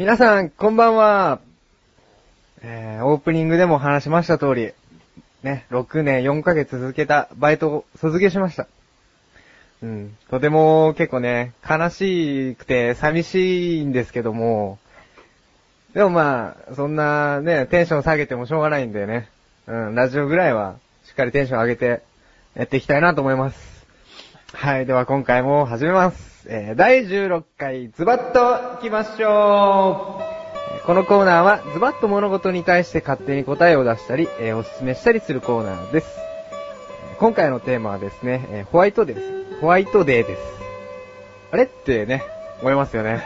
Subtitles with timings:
[0.00, 1.40] 皆さん、こんばんは。
[2.62, 4.72] えー、オープニングでも話しました通り、
[5.42, 8.66] ね、6年4ヶ月続けたバイトを卒業しました。
[9.82, 10.16] うん。
[10.30, 14.78] とても結構ね、悲しくて寂しいんですけども、
[15.92, 19.28] でもまあ、そんなね、テンション下げてもしょうがないんでね。
[19.66, 22.00] うん、ラジオぐらいは、しっかりテンション上げて、
[22.54, 23.86] やっていきたいなと思います。
[24.54, 26.29] はい、では今回も始めます。
[26.46, 30.22] えー、第16回、ズバッと行きましょ
[30.82, 36.18] うこのコーナーは、ズバッと物事に対して勝手に答えを出したり、えーおすすめしたりするコーナーです。
[37.18, 39.60] 今回のテーマはですね、えーホワイトデーです。
[39.60, 40.42] ホワイトデーです。
[41.52, 42.24] あれってね、
[42.62, 43.22] 思いますよね。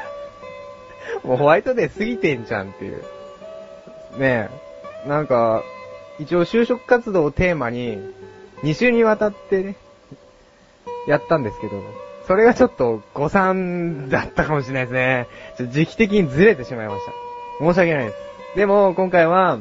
[1.22, 3.04] もうホワイトデー過ぎてんじゃんっていう。
[4.18, 4.50] ね
[5.04, 5.62] え、なんか、
[6.18, 7.96] 一応就職活動をテーマに、
[8.64, 9.76] 2週にわたってね、
[11.06, 11.80] やったんですけど、
[12.26, 15.26] それがちょっと誤算だったかもしれないですね。
[15.58, 17.12] ちょっと時期的にずれてしまいました。
[17.60, 18.16] 申し訳ないです。
[18.56, 19.58] でも、今回は、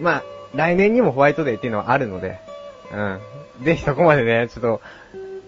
[0.00, 0.22] まあ、
[0.54, 2.38] 来年にもホワイトデーっていうのはあるので、
[2.92, 3.20] うん。
[3.64, 4.80] ぜひそこまでね、ちょっと、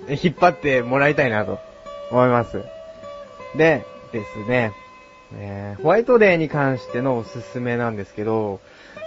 [0.09, 1.59] 引っ張ってもらいたいなと
[2.11, 2.63] 思います。
[3.57, 4.73] で、ですね、
[5.35, 8.61] えーホワイトデーに関してのおすすめなんですけど、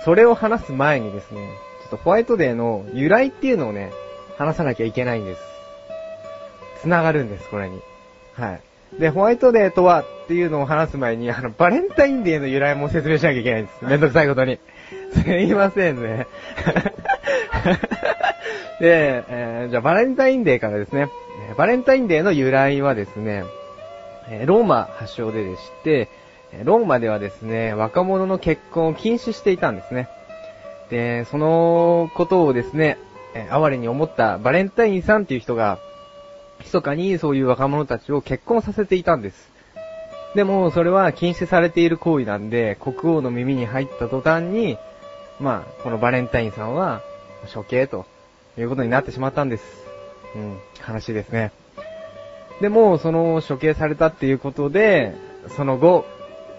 [0.06, 1.50] それを話す前にですね、
[1.84, 3.92] ちょっとホワイトデーの由来っていうのをね、
[4.38, 5.42] 話さなきゃいけないんです。
[6.84, 7.80] つながるんです、これに。
[8.34, 8.62] はい。
[9.00, 13.86] で、ホワイトデーとはっていうのを話す前に、あの、バレンタインデーの由来も説明しなきゃいけないんです。
[13.86, 14.60] めんどくさいことに。
[15.14, 16.28] すいませんね。
[18.82, 21.10] で、えーじゃあバレンタインデーからですね。
[21.50, 23.46] えーバレンタインデーの由来はですね、
[24.30, 26.10] えーローマ発祥ででして、
[26.52, 30.10] えーローマではですね、若者の結婚を禁止していたんですね。
[30.90, 32.98] で、そのことをですね、
[33.36, 35.80] えー哀れに思ったバレンタインさんっていう人が、
[36.64, 39.52] 密かにそういう若者たちを結婚させていたんです。
[40.36, 44.78] でも、それは禁止されている行為なんで、国王の耳に入った途端に、
[45.40, 47.02] まあ、このバレンタインさんは、
[47.54, 48.06] 処刑と
[48.58, 49.64] いうことになってしまったんです。
[50.36, 50.58] うん、
[50.88, 51.52] 悲しいですね。
[52.62, 55.14] でも、その処刑されたっていうことで、
[55.56, 56.06] その後、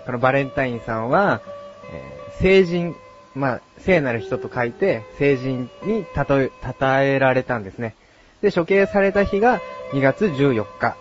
[0.07, 1.41] このバレンタインさんは、
[1.93, 2.97] えー聖人、
[3.35, 7.95] まあ、聖なる人と書いて、聖人にたとえ、称えられたんですね。
[8.43, 9.61] で、処刑された日が
[9.95, 10.97] 2月14日、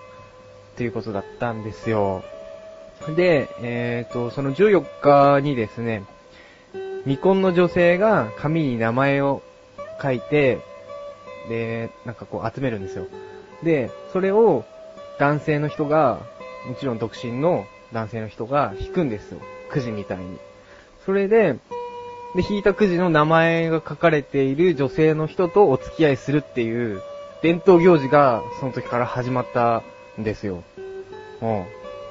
[0.77, 2.23] ということだったんですよ。
[3.15, 6.03] で、えっ、と、その14日にですね、
[7.05, 9.41] 未婚の女性が紙に名前を
[9.99, 10.59] 書いて、
[11.49, 13.07] で、なんかこう集めるんですよ。
[13.63, 14.63] で、それを
[15.17, 16.19] 男性の人が、
[16.67, 19.39] もちろん独身の男性の人が引くんですよ。
[19.71, 20.37] くじみたいに。
[21.03, 21.57] それで、
[22.35, 27.01] で、引いたくじの名前が書かれている女性の人とお付き合いするっていう
[27.43, 29.83] 伝統行事がその時から始まった
[30.19, 30.63] んですよ。
[31.41, 31.65] うん。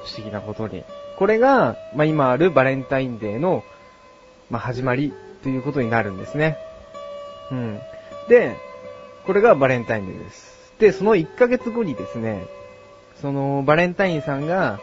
[0.05, 0.83] 不思議なことに。
[1.17, 3.63] これが、まあ、今あるバレンタインデーの、
[4.51, 5.11] まあ、始まり
[5.41, 6.55] ということになるんですね。
[7.51, 7.79] うん。
[8.29, 8.55] で、
[9.25, 10.71] これがバレンタインデーです。
[10.77, 12.45] で、その1ヶ月後にですね、
[13.19, 14.79] そのバレンタインさんが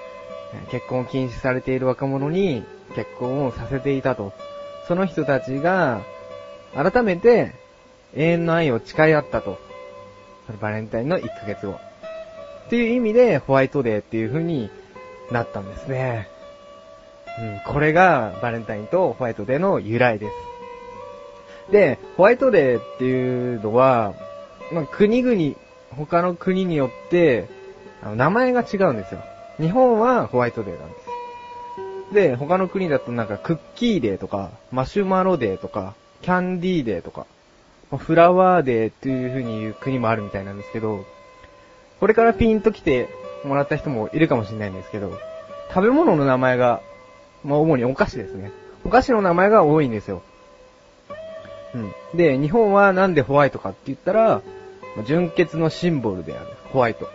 [0.72, 2.65] 結婚を禁止されている若者に
[2.97, 4.33] 結婚をさせていたと。
[4.89, 6.00] その人たちが
[6.75, 7.53] 改めて
[8.16, 9.69] 永遠の愛を誓い合ったと。
[10.47, 11.73] そのバレンタインの1ヶ月後。
[11.73, 14.71] っていう意味でホワイトデーっていう風に
[15.31, 16.28] なったんですね。
[17.39, 21.73] うん、これがバレンタインとホワイトデーの由来です。
[21.73, 24.15] で、ホワイトデーっていうのは、
[24.73, 25.56] まあ、国々、
[25.97, 27.49] 他の国によって、
[28.03, 29.21] あの名前が違うんですよ。
[29.59, 30.95] 日本はホワイトデーなんで
[32.09, 32.15] す。
[32.15, 37.27] で、他の国だとなんかクッキーデーとか、マシュマロデーとか、キャンディーデーとか、
[37.97, 41.05] フラワーデーっていう風に言う国もあるみたいなんですけど、
[41.99, 43.09] これからピンと来て
[43.45, 45.19] もらった人もいるかもしれないんですけど、
[45.69, 46.81] 食べ物の名前が、
[47.45, 48.53] まあ主にお菓子ですね。
[48.84, 50.22] お菓子の名前が多いんですよ。
[51.75, 51.92] うん。
[52.15, 54.43] で、日本はなんでホワイトかって言ったら、
[55.07, 57.09] 純潔のシンボルである、ホワイト。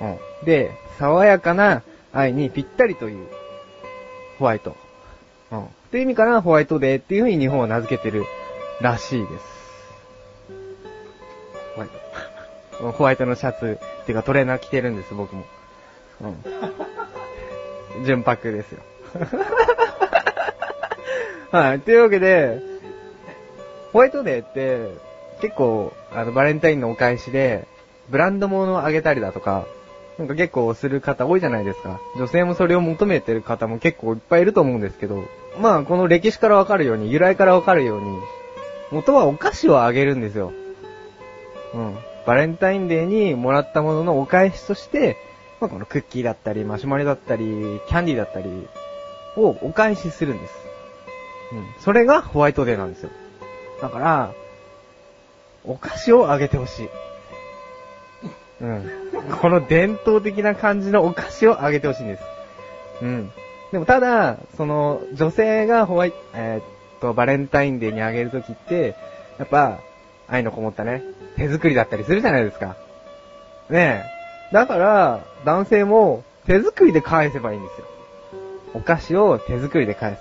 [0.00, 0.18] うん。
[0.44, 1.82] で、爽やかな
[2.12, 3.26] 愛にぴったりという、
[4.38, 4.76] ホワイト。
[5.50, 5.64] うん。
[5.64, 8.24] っていう意味からホワイトデーっていう風に日本を名付けてる
[8.80, 9.59] らしいです。
[12.80, 15.44] ホワイトのシャツ、っていうかトレーナー着てるんです、僕も。
[16.22, 16.44] うん。
[18.04, 18.80] 純白ですよ。
[21.52, 21.80] はい。
[21.80, 22.60] というわけで、
[23.92, 24.94] ホワイトデーって、
[25.40, 27.66] 結構、あの、バレンタインのお返しで、
[28.08, 29.66] ブランド物をあげたりだとか、
[30.18, 32.00] なんか結構する方多いじゃないですか。
[32.16, 35.24] 女性もそれを求めてる方も結構いっぱいいると思うんですけど、
[35.58, 38.18] まあ、この歴史からわかるように、由来からわかるように、
[38.90, 40.52] 元はお菓子をあげるんですよ。
[41.74, 41.98] うん。
[42.26, 45.16] バレンタインデーにもらったもののお返しとして、
[45.60, 48.68] まあ、このクッキーだったり、マシュマロだったり、キャンディーだったり、
[49.36, 50.54] をお返しするんです。
[51.52, 51.66] うん。
[51.80, 53.10] それがホワイトデーなんですよ。
[53.82, 54.32] だから、
[55.64, 56.88] お菓子をあげてほしい。
[58.60, 58.90] うん。
[59.40, 62.22] この伝統的な感じのお菓子をあげてほしいんです。
[63.02, 63.32] うん。
[63.72, 66.64] でもただ、その、女性がホワイト、えーっ
[67.00, 68.96] と、バレンタインデーにあげるときって、
[69.38, 69.78] やっぱ、
[70.30, 71.02] 愛のこもったね、
[71.36, 72.76] 手作りだったりするじゃないですか。
[73.68, 74.04] ね
[74.52, 74.54] え。
[74.54, 77.86] だから、男性も手作りで返せばいいんですよ。
[78.74, 80.20] お菓子を手作りで返す。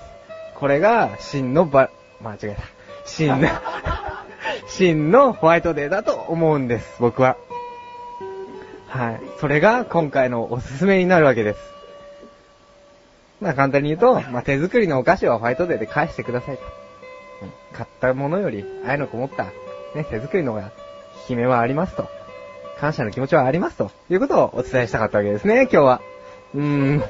[0.55, 1.89] これが、真のば、
[2.21, 2.63] 間違えた。
[3.05, 3.47] 真の、
[4.67, 7.37] 真のホワイトデーだと思うんです、僕は。
[8.87, 9.21] はい。
[9.39, 11.59] それが今回のおすすめになるわけです。
[13.39, 16.63] まあ簡単に言うと、まあ手作りのお菓子はホワイトデーで返してくださいと。
[17.43, 19.45] うん買ったものより愛のこもった、
[19.95, 20.71] ね、手作りの方が、
[21.29, 22.07] 悲鳴はありますと。
[22.79, 23.91] 感謝の気持ちはありますと。
[24.09, 26.01] いうことをお伝えしたかったわけですね、今日は。
[26.55, 27.03] うーん。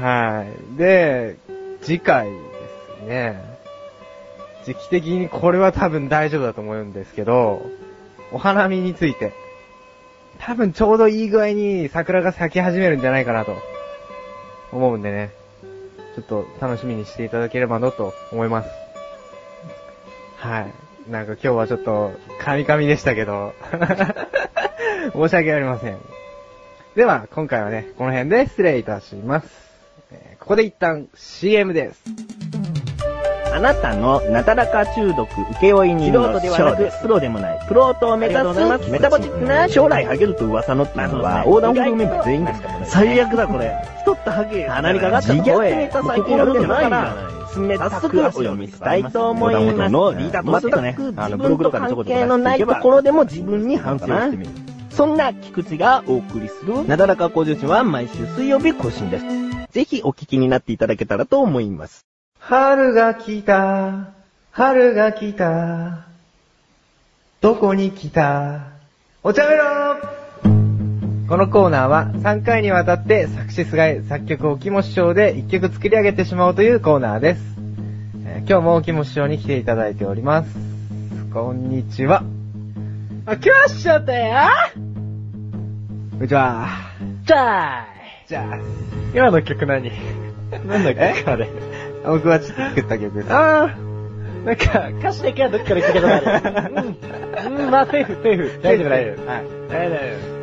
[0.00, 0.76] はい。
[0.76, 1.36] で、
[1.82, 2.38] 次回で
[3.00, 3.52] すね。
[4.64, 7.62] 時期的にこれは多分大丈夫だと思うんですけど、
[8.32, 9.32] お花見について。
[10.38, 13.56] 多分ちょうどいい具合に桜が咲き始めるんじゃないかなと
[14.72, 15.30] 思うんでね。
[16.16, 18.91] ちょっと楽しみにしていただければなと思います。
[20.42, 21.10] はい。
[21.10, 23.54] なんか今日はちょっと、カミカミでしたけど、
[25.14, 25.98] 申し訳ありません。
[26.96, 29.46] では、今回はね、この辺で失礼いたします。
[30.10, 32.02] えーここで一旦 CM です。
[33.54, 35.28] あなたのなだらか中毒
[35.60, 42.86] 請負人の素人ではなくプロでもない、プロと目指すすメタボチックな将来ハゲると噂のっていうのは、横断歩道メンバー全員ですからね。
[42.86, 43.72] 最悪だこれ。
[44.00, 44.66] 太ったハゲ。
[44.66, 46.74] 鼻にかかった自虐声ネタ最近心でも
[47.60, 49.92] ないやるんじゃないな冷たくお読みしたいと思います。
[49.92, 54.50] のリーダーとしてね全くあの自分と関係のないところでも自分に反省をしてみる。
[54.90, 59.24] そんな菊池がお送りする、なだらか向上心は毎週水曜日更新です。
[59.72, 62.04] ぜひお聞きになっていただけたらと思います。
[62.38, 64.10] 春が来た、
[64.50, 66.06] 春が来た、
[67.40, 68.66] どこに来た、
[69.22, 70.21] お茶メロ
[71.32, 77.40] このコーナーは3回にわたって作詞菅井作曲を木も師匠で1曲作り上げてしまおうというコーナーです。
[78.26, 80.54] えー今日も木も師匠に来ていただいております。
[81.32, 82.22] こんにちは。
[83.24, 84.02] あ、来ましたよ
[86.10, 86.68] こんにちは。
[87.24, 87.86] じゃあ
[88.26, 88.60] じゃ
[89.14, 89.90] 今の曲何？
[90.66, 91.24] なんだっけ？
[91.24, 91.48] あれ。
[92.04, 93.32] あ、僕はちょっと作った曲です。
[93.32, 96.74] あー、なんか、歌詞だけはどっかで聞いたことある。
[97.46, 97.56] うん。
[97.64, 98.60] うん、まあ、セーフ、セーフ。
[98.62, 99.26] 大丈夫、大丈夫。
[99.26, 99.44] はい。
[99.70, 100.41] 大丈夫い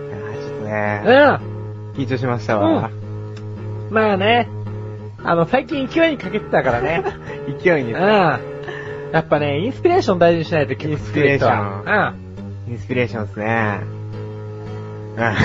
[0.70, 2.00] ね。
[2.02, 2.90] 緊張しましたわ。
[2.90, 3.94] うん。
[3.94, 4.48] まあね、
[5.24, 7.04] あの、最近勢いにかけてたからね。
[7.48, 7.58] うん。
[7.60, 8.40] 勢いにですね
[9.12, 12.14] やっぱね、インスピレーション大事にしないと曲作る人は。
[12.68, 13.80] インスピレーションですね。
[15.18, 15.36] うん。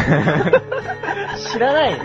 [1.38, 1.98] 知らない。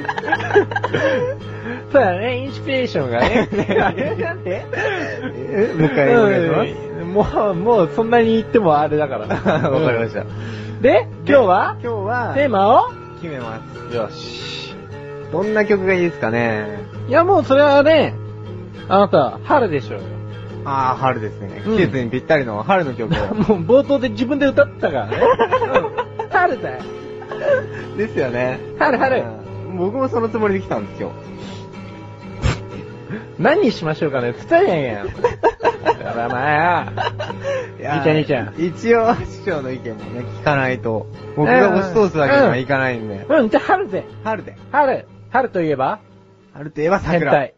[1.91, 3.47] そうだね、インスピレーションがね。
[3.77, 9.27] なんでえもう一回お願いしうんもう、もうそんなに言ってもあれだから。
[9.27, 9.47] ます。
[9.47, 10.23] わかりました。
[10.81, 11.77] で、今日は？
[11.83, 12.98] 今日は、テーマを？
[13.21, 13.95] 決めます。
[13.95, 14.75] よし。
[15.31, 16.79] どんな曲がいいですかね？
[17.07, 18.15] いやもうそれはね、
[18.87, 20.05] あなた、春でしょうよ。
[20.65, 21.63] あー、春ですね。
[21.65, 23.17] うん季節にぴったりの春の曲を。
[23.35, 25.17] もう冒頭で自分で歌ったからね。
[26.19, 26.77] うん春だよ。
[27.97, 28.59] ですよね。
[28.77, 29.21] 春春。
[29.21, 29.25] う
[29.73, 31.11] ん僕もそのつもりで来たんですよ。
[33.37, 35.07] 何にしましょうかねつったやんやん。
[35.07, 35.13] だ
[35.95, 36.91] からまあ
[37.79, 41.07] いやー兄ちゃん一応、師匠の意見もね、聞かないと。
[41.37, 43.25] 僕が押し通すわけにはいかないんで。
[43.29, 44.03] うん、じゃあ春で。
[44.23, 44.57] 春で。
[44.71, 45.07] 春。
[45.29, 45.99] 春といえば？
[46.53, 47.31] 春といえば変桜。
[47.31, 47.53] 態。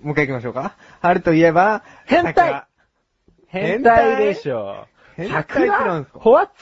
[0.00, 0.76] もう一回行きましょうか。
[1.00, 2.68] 春といえば、変態桜
[3.48, 4.86] 変態でしょ。
[5.16, 6.18] 変態ってなんすか？
[6.20, 6.52] ホワッツ？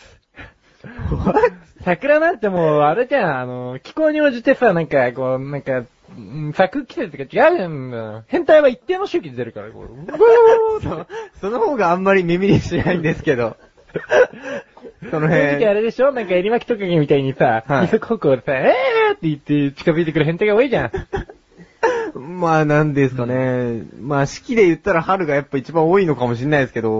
[1.85, 8.25] 桜なんてもう、あれじゃん、あの、気候に応じてさ、なんか、こう、なんか、うん咲く季節とか違うじゃん。
[8.29, 11.07] 変態は一定の周期で出るから、 そう
[11.41, 13.57] その方があんまり耳にしないんですけど。
[15.11, 15.75] その正直あ辺。
[15.75, 16.13] れでしょ？
[16.13, 20.93] なんか、エリマキトカゲみたいにさ、はい二足歩行でさ、えーって言って近づいてくる変態が多いじゃん。
[22.41, 23.83] まあなんですかね。
[24.01, 26.91] まあ四季で言ったら春がやっぱ一番多いのかもしれないですけど。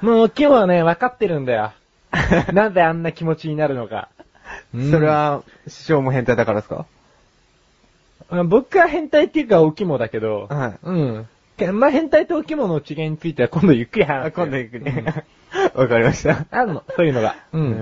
[0.00, 1.72] もう今日はね、分かってるんだよ。
[2.52, 4.08] なんであんな気持ちになるのか。
[4.90, 6.76] それは、師匠も変態だからですか？
[6.76, 6.84] うん
[8.44, 11.28] 僕は変態っていうか、お肝だけど、はいうん。
[11.56, 14.30] けまあ、変態とお肝の違いについては今度ゆっくり話す。
[14.32, 15.04] 今度ゆっくりうん。
[15.78, 16.46] わかりました。
[16.50, 17.34] あるの、そういうのが。
[17.52, 17.72] うん。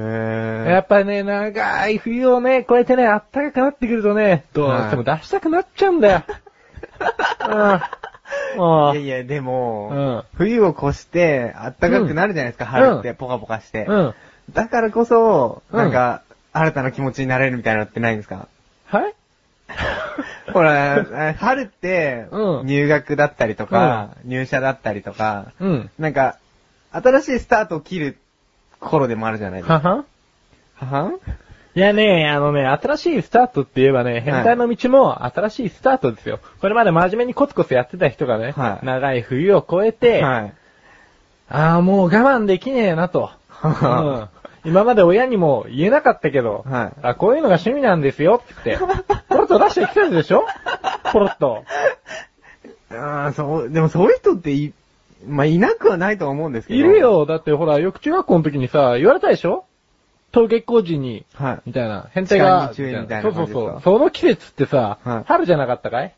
[0.67, 6.23] へやっぱね、長い冬をね、こうやってね、あったかくなってくるとね、どうしても出したくなっちゃうんだよ。
[7.49, 8.59] うん。
[8.59, 13.85] もう、いやいや、でも、うん冬を越して、暖かくなるじゃないですか、うん春って、ポカポカして。
[13.89, 14.15] うん。
[14.53, 18.49] だからこそ、うんなんか、新たな気持ちになれるみたいなのってないんですか？
[18.87, 19.15] はい？
[20.53, 25.91] ほら、春ってう、ん入学だったりとか、入社だったりとか、うん。
[25.99, 26.37] なんか、
[26.93, 28.19] 新しいスタートを切る
[28.81, 29.75] 頃でもあるじゃないですか。
[29.75, 30.05] はは？
[30.75, 31.13] はは？
[31.77, 36.41] いやね、あのね、新しいスタートって言えばね、変態の道も新しいスタートですよ。
[36.61, 40.53] これまで真面目にコツコツやってた人がね、はい長い冬を越えて、はい。
[41.49, 43.31] ああ、もう我慢できねえなと。
[43.63, 44.29] うん
[44.65, 48.79] 今まで親にも言えなかったけど、はいあこういうのが趣味なんですよって、
[49.29, 50.45] ポロッと出してきたでしょ？
[51.13, 51.65] ポロッと。
[52.93, 54.73] ああ、そう、でもそういう人ってい、
[55.27, 56.81] まあ、いなくはないとは思うんですけど。
[56.81, 56.99] いる。
[56.99, 57.25] よ。
[57.27, 59.65] だってほら、よく中学校の時にさ、言われたでしょ？
[60.33, 61.59] 登下校時に、はい。
[61.67, 62.07] みたいな。
[62.13, 63.81] 変態が、みたいなそうそうそう。
[63.83, 66.13] その季節ってさ、はい春じゃなかったかい？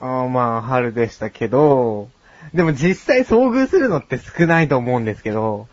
[0.00, 2.08] ああ、まあ、春でしたけど、
[2.54, 5.66] でも実際遭遇するのって少ないと思うんですけど、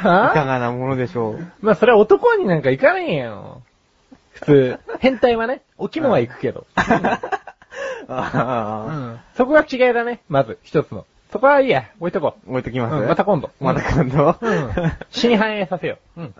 [0.00, 1.46] いかはがなものでしょう。
[1.60, 3.62] まあそれは男になんか行かねえよ。
[4.32, 4.78] 普通。
[5.00, 6.66] 変態はね、お肝は行くけど。
[8.08, 9.20] うああ、ん。
[9.36, 11.04] そこが違いだね、まず、一つの。
[11.32, 12.50] そこはいいや、置いとこう。
[12.50, 14.36] 置いときます、うんまた今度また今度？
[14.40, 14.72] うん。
[15.10, 16.20] 真反映させよう。
[16.22, 16.34] うん。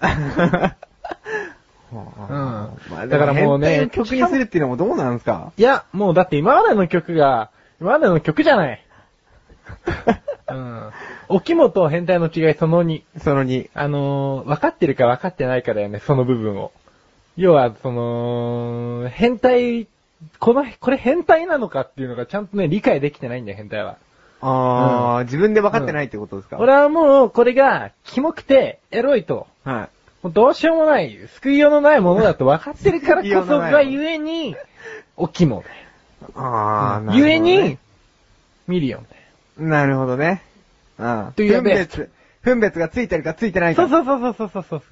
[1.92, 5.52] ま あ、だからもうね曲にするっていうのもどうなんですか？
[5.56, 8.82] いや、もうだって今までの曲が、今までの曲じゃない。
[10.48, 10.90] うん。
[11.28, 13.02] お肝と変態の違いその2。
[13.18, 13.70] その2。
[13.74, 16.72] あのー、分かってるか分かってないかだよね、その部分を。
[17.36, 19.86] 要は、その、変態、
[20.38, 23.96] この、これ変態なのかっていうのがちゃんとね、理解できてないんだよ、変態は。
[24.40, 29.46] ああ、自分で分かってないってことですか、俺はもう、これが、キモくて、エロいと。
[29.64, 30.24] はい。
[30.24, 34.56] もうどうしようもない、救いようのないものだと分かってるからこそがゆえに、
[35.16, 35.74] おキモだよ。
[36.34, 37.18] ああ、なるほど、ね。
[37.18, 37.78] ゆえに、
[38.66, 39.17] ミリオンだよ。
[39.58, 40.42] なるほどね。
[40.98, 41.32] うん。
[41.36, 42.10] という分別、
[42.42, 43.88] 分別がついてるかついてないか。
[43.88, 44.82] そうそうそうそうそうそう。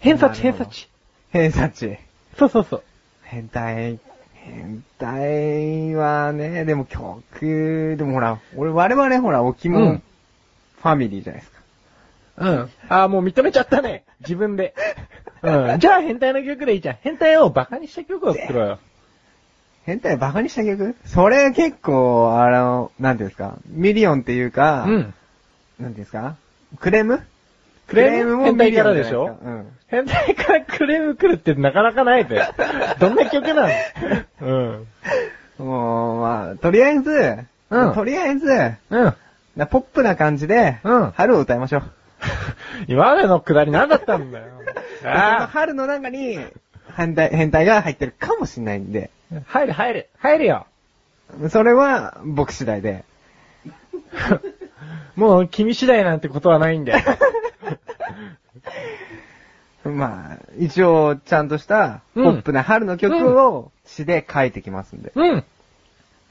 [0.00, 0.88] 偏差値、偏差値。
[1.30, 1.98] 偏差値。
[2.38, 2.82] そうそうそう。
[3.22, 3.98] 変態、
[4.34, 10.02] 変態はね、でも曲、でもほら、俺我々ほら、おキモ、うん
[10.82, 11.60] ファミリーじゃないですか。
[12.38, 12.70] うん。
[12.88, 14.04] ああ、もう認めちゃったね。
[14.20, 14.74] 自分で。
[15.42, 15.78] うん。
[15.78, 16.96] じゃあ変態の曲でいいじゃん。
[17.02, 18.78] 変態をバカにした曲を作ろうよ。
[19.84, 24.92] 変態バカにした曲それ結構、あの、なんていうんですか、ミリオンっていうか、うん。
[24.92, 25.14] なんて
[25.82, 26.36] いうんですか？
[26.78, 27.20] クレーム？
[27.88, 28.44] クレーム？
[28.44, 29.24] 変態からでしょ？
[29.24, 32.40] ミリオンじゃないです変態からクレーム来るってなかなかないぜ。
[33.00, 33.68] どんな曲なのうん？
[33.68, 34.86] か
[35.58, 35.66] うん。
[35.66, 37.10] もう、まあ、とりあえず、
[37.70, 38.46] うんとりあえず、
[38.90, 39.14] うん。
[39.56, 41.82] なポップな感じで、うん春を歌いましょう。
[42.86, 44.44] 今までのくだり何だったんだよ。
[45.02, 46.38] そのあ春の中に、
[46.96, 49.21] 変態、変態が入ってるかもしれないんで、あ。
[49.46, 50.08] 入る入る。
[50.18, 50.66] 入るよ。
[51.48, 53.04] それは僕次第で。
[55.16, 57.00] もう君次第なんてことはないんだよ。
[59.90, 65.10] まあ、一応、ちゃんとした、ポうんップな春の曲を詩で書いてきますんで。
[65.14, 65.44] うん。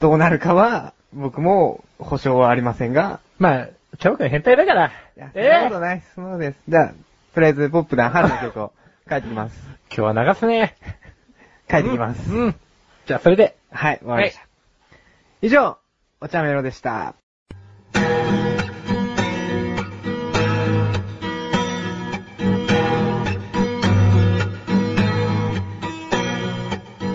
[0.00, 3.68] どうなるかは、僕も保証はありませんが、まあ、
[3.98, 4.86] チャボくん変態だから。
[4.86, 4.90] い
[5.20, 6.14] や、そんなことないです。
[6.14, 6.58] そうです。
[6.66, 6.94] じゃあ、
[7.34, 8.72] とりあえずポップな春の曲を
[9.08, 9.60] 書いてきます。
[9.94, 10.74] 今日は流すね。
[11.70, 12.32] 書いてきます。
[12.32, 12.54] うん。
[13.12, 13.56] うんじゃあ、それで。
[13.70, 14.48] はい、わかりました。
[15.42, 15.76] 以上、
[16.20, 17.14] お茶メロでした。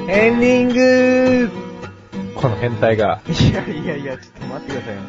[0.10, 1.52] エンディング
[2.36, 3.22] この変態が。
[3.28, 5.02] いやいやいや、ちょっと待ってくださいよ。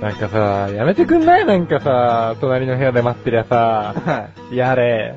[0.00, 1.46] なんかさ、やめてくんない？
[1.46, 5.14] なんかさ、隣の部屋で待ってりゃさ、はやれ。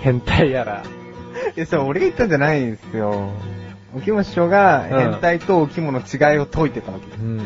[0.00, 0.82] 変態やら。
[0.82, 1.56] い。
[1.56, 3.32] いや、それ俺が言ったんじゃないんですよ。
[3.98, 7.18] おきも師匠が変態とおきもの違いを解いてたわけです。
[7.20, 7.40] うん。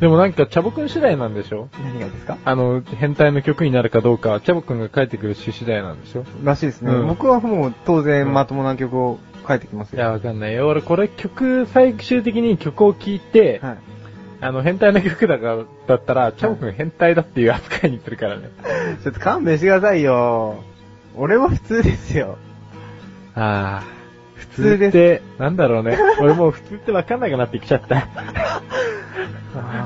[0.00, 1.68] でもなんか、チャボくん次第なんでしょ？
[1.82, 2.38] 何がですか？
[2.44, 6.24] あの、変態の曲になるかどうかは、チャボくんが書いてくる詩次第なんでしょ？
[6.44, 6.92] らしいですね。
[6.92, 9.98] うん僕はもう当うん然まともな曲を書いてきますよ。
[9.98, 10.66] いや、わかんないよ。
[10.68, 13.76] 俺、これ曲、最終的に曲を聴いて、はい。
[14.42, 18.50] あの、変態の曲だから、だったら、チャボくん変態だっていう扱いにするからね。
[19.02, 20.62] ちょっと勘弁してくださいよ。
[21.16, 22.36] 俺は普通ですよ。
[23.34, 23.95] ああ。
[24.36, 25.98] 普通って、なんだろうね。
[26.20, 28.00] 俺もう普通ってわかんなくなってきちゃった。
[28.00, 28.08] 普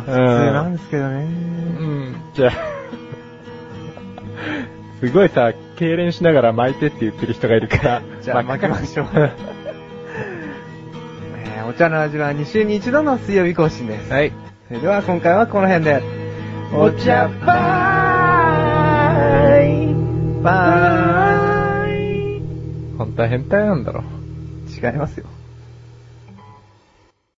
[0.07, 1.17] 通なんですけどね。
[1.21, 2.53] うん、じゃあ、
[5.01, 14.13] すごいさ、痙攣しながら巻いてって言ってる人がいるから、じゃあ巻きましょう えーお茶の味は2週に1度の水曜日更新です。
[14.13, 14.33] はい。
[14.67, 16.03] それでは今回はこの辺で。
[16.73, 22.43] お茶バーイバーイ
[22.97, 24.03] 本当は変態なんだろ。
[24.83, 25.40] 違いますよ。